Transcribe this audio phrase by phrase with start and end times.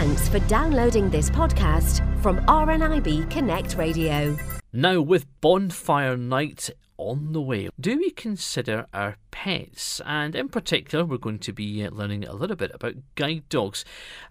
[0.00, 4.34] Thanks for downloading this podcast from RNIB Connect Radio.
[4.72, 10.00] Now, with Bonfire Night on the way, do we consider our pets?
[10.04, 13.84] And in particular, we're going to be uh, learning a little bit about guide dogs.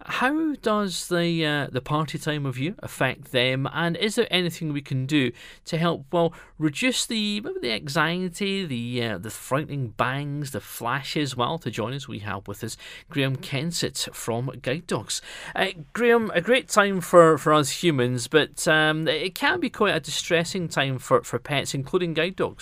[0.06, 3.68] How does the uh, the party time of year affect them?
[3.74, 5.32] And is there anything we can do
[5.66, 11.36] to help well reduce the maybe the anxiety, the uh, the frightening bangs, the flashes?
[11.36, 12.78] Well, to join us, we have with us
[13.10, 15.22] Graham Kensett from Guide Dogs.
[15.56, 19.96] Uh, Graham, a great time for, for us humans, but um, it can be quite
[19.96, 22.59] a distressing time for, for pets, including guide dogs.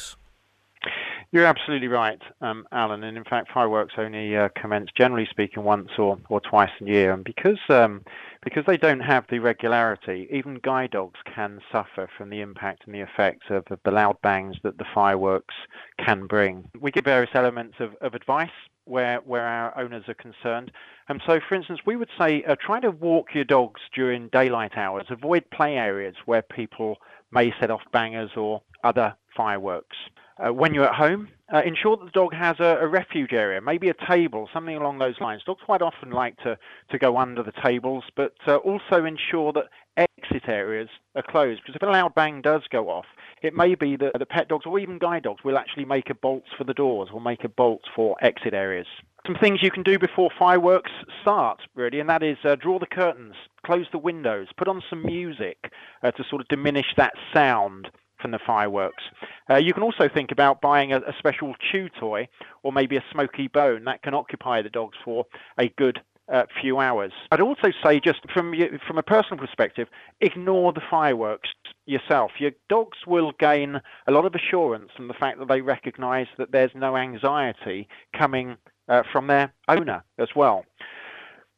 [1.31, 3.03] You're absolutely right, um, Allan.
[3.03, 7.11] And in fact, fireworks only uh, commence, generally speaking, once or, or twice a year.
[7.11, 8.03] And because um,
[8.43, 12.95] because they don't have the regularity, even guide dogs can suffer from the impact and
[12.95, 15.55] the effects of the loud bangs that the fireworks
[15.99, 16.70] can bring.
[16.79, 18.49] We give various elements of, of advice
[18.85, 20.71] where where our owners are concerned.
[21.09, 24.77] And so, for instance, we would say uh, try to walk your dogs during daylight
[24.77, 25.07] hours.
[25.09, 26.98] Avoid play areas where people
[27.32, 29.96] may set off bangers or other fireworks.
[30.40, 33.60] Uh, when you're at home, uh, ensure that the dog has a, a, refuge area,
[33.62, 35.41] maybe a table, something along those lines.
[35.46, 36.57] Dogs quite often like to,
[36.91, 41.62] to go under the tables, but uh, also ensure that exit areas are closed.
[41.62, 43.05] Because if a loud bang does go off,
[43.41, 46.16] it may be that the pet dogs or even guide dogs will actually make a
[46.16, 48.88] bolt for the doors or make a bolt for exit areas.
[49.26, 50.91] Some things you can do before fireworks
[51.22, 53.35] start, really, and that is uh, draw the curtains,
[53.66, 55.72] close the windows, put on some music
[56.04, 57.90] uh, to sort of diminish that sound
[58.21, 59.04] from the fireworks.
[59.49, 62.27] Uh, you can also think about buying a, a, special chew toy
[62.63, 65.25] or maybe a smoky bone that can occupy the dogs for
[65.57, 66.01] a good
[66.31, 67.12] uh, few hours.
[67.31, 68.53] I'd also say, just from
[68.85, 69.88] from a personal perspective,
[70.19, 71.50] ignore the fireworks
[71.85, 72.31] yourself.
[72.40, 76.51] Your dogs will gain a lot of assurance from the fact that they recognise that
[76.51, 77.88] there's no anxiety
[78.18, 78.57] coming
[78.90, 80.66] uh, from their owner as well.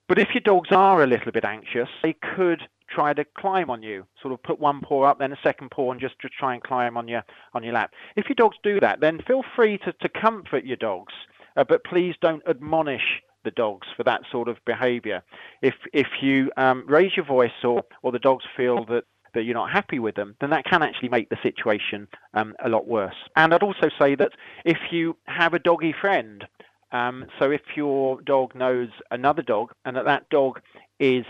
[0.09, 3.83] But if your dogs are a little bit anxious, they could try to climb on
[3.83, 4.07] you.
[4.23, 6.63] Sort of put one paw up, then a second paw, and just to try and
[6.63, 7.91] climb on your on your lap.
[8.15, 11.13] If your dogs do that, then feel free to, to comfort your dogs,
[11.55, 15.21] uh, but please don't admonish the dogs for that sort of behaviour.
[15.61, 19.03] If if you um, raise your voice or or the dogs feel that
[19.35, 22.69] that you're not happy with them, then that can actually make the situation um, a
[22.69, 23.15] lot worse.
[23.35, 24.31] And I'd also say that
[24.65, 26.45] if you have a doggy friend,
[26.91, 30.61] um, so if your dog knows another dog and that that dog
[30.99, 31.25] is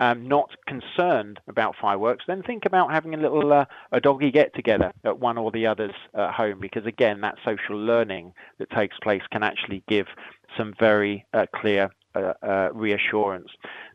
[0.00, 4.54] um, not concerned about fireworks, then think about having a little uh, a doggy get
[4.54, 8.96] together at one or the other's uh, home because again, that social learning that takes
[9.02, 10.06] place can actually give
[10.56, 13.50] some very uh, clear uh, uh, reassurance.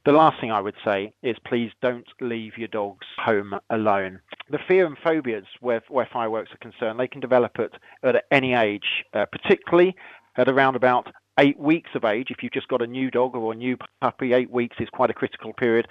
[0.06, 4.20] The last thing I would say is please don't leave your dogs home alone.
[4.50, 7.72] The fear and phobias where, where fireworks are concerned, they can develop at,
[8.04, 9.96] at any age, uh, particularly
[10.38, 11.08] at around about
[11.40, 14.34] eight weeks of age, if you've just got a new dog or a new puppy,
[14.34, 15.88] eight weeks is quite a critical period.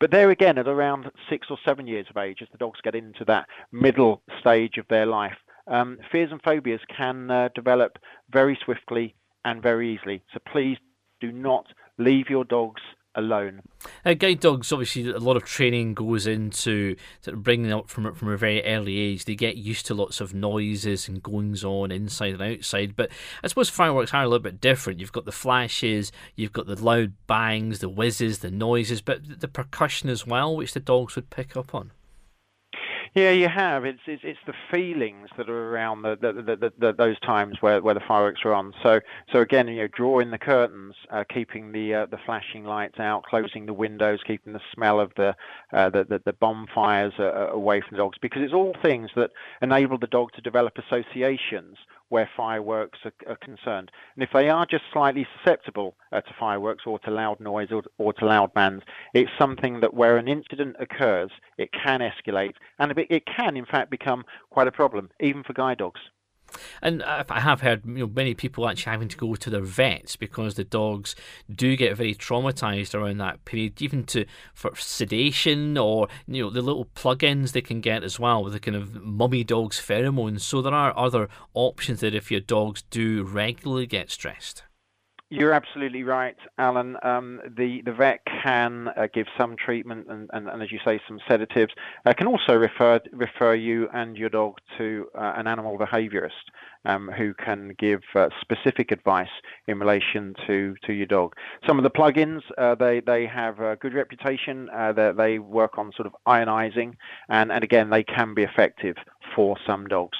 [0.00, 2.94] But there again, at around six or seven years of age, as the dogs get
[2.94, 5.36] into that middle stage of their life,
[5.66, 7.98] um, fears and phobias can uh, develop
[8.30, 9.14] very swiftly
[9.44, 10.22] and very easily.
[10.32, 10.78] So please
[11.20, 11.66] do not
[11.98, 12.80] leave your dogs
[13.14, 13.62] alone.
[14.04, 17.88] Uh, guide dogs, obviously, a lot of training goes into sort of bringing them up
[17.88, 19.24] from from a very early age.
[19.24, 22.96] They get used to lots of noises and goings on inside and outside.
[22.96, 23.10] But
[23.42, 25.00] I suppose fireworks are a little bit different.
[25.00, 29.48] You've got the flashes, you've got the loud bangs, the whizzes, the noises, but the
[29.48, 31.92] percussion as well, which the dogs would pick up on.
[33.14, 33.84] Yeah, you have.
[33.84, 37.82] It's it's, it's the feelings that are around the, the, the, the, those times where,
[37.82, 38.72] where the fireworks are on.
[38.82, 39.00] So
[39.30, 43.24] so again, you know, drawing the curtains, uh, keeping the uh, the flashing lights out,
[43.24, 45.34] closing the windows, keeping the smell of the
[45.74, 49.30] uh, the, the, the bonfires uh, away from the dogs, because it's all things that
[49.60, 51.76] enable the dog to develop associations
[52.12, 53.90] where fireworks are, are, concerned.
[54.14, 57.84] And if they are just slightly susceptible uh, to fireworks or to loud noise or,
[57.96, 58.84] or, to loud bands,
[59.14, 63.90] it's something that where an incident occurs, it can escalate and it can, in fact,
[63.90, 66.00] become quite a problem, even for guide dogs.
[66.80, 70.16] And I have heard you know, many people actually having to go to their vets
[70.16, 71.14] because the dogs
[71.50, 74.24] do get very traumatized around that period, even to
[74.54, 78.60] for sedation or you know the little plug-ins they can get as well with the
[78.60, 80.40] kind of mummy dogs pheromones.
[80.40, 84.62] So there are other options that if your dogs do regularly get stressed.
[85.34, 86.98] You're absolutely right, Allan.
[87.02, 91.00] Um, the the vet can uh, give some treatment and, and, and, as you say,
[91.08, 91.72] some sedatives.
[92.04, 96.50] Uh, can also refer refer you and your dog to uh, an animal behaviourist
[96.84, 99.30] um, who can give uh, specific advice
[99.68, 101.34] in relation to, to your dog.
[101.66, 104.68] Some of the plugins uh, they they have a good reputation.
[104.68, 106.92] Uh, they, they work on sort of ionizing,
[107.30, 108.96] and, and again they can be effective
[109.34, 110.18] for some dogs.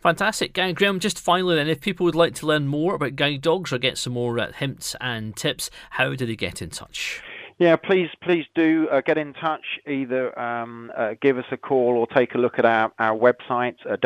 [0.00, 0.52] Fantastic.
[0.52, 3.72] Guy Graham, just finally then, if people would like to learn more about guide dogs
[3.72, 7.22] or get some more uh, hints and tips, how do they get in touch?
[7.60, 9.78] Yeah, please, please do uh, get in touch.
[9.86, 13.74] Either um, uh, give us a call or take a look at our, our website,
[13.86, 13.98] uh.